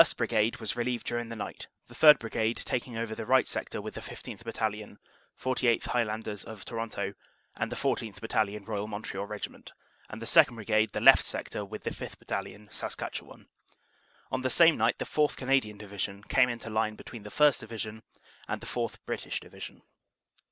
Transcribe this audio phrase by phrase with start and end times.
[0.17, 2.17] Brigade was relieved during the night, the 3rd.
[2.17, 4.43] Brigade taking over the right sector with the 15th.
[4.43, 4.97] Battalion.
[5.39, 5.83] 48th.
[5.83, 7.13] Highlanders of Toronto,
[7.55, 8.19] and the 14th.
[8.19, 9.73] Battalion, Royal Montreal Regiment,
[10.09, 10.55] and the 2nd.
[10.55, 12.17] Brigade the left sector with the 5th.
[12.17, 13.45] Battalion, Saskatchewan.
[14.31, 15.37] On the same night the 4th.
[15.37, 17.59] Canadian Division came into line between the 1st.
[17.59, 18.01] Division
[18.47, 18.95] and the 4th.
[19.05, 19.83] British Division.